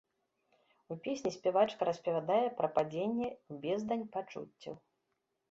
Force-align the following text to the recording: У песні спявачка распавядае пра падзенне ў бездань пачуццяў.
У 0.95 0.95
песні 1.07 1.31
спявачка 1.35 1.81
распавядае 1.89 2.39
пра 2.63 2.67
падзенне 2.79 3.29
ў 3.29 3.53
бездань 3.69 4.05
пачуццяў. 4.19 4.75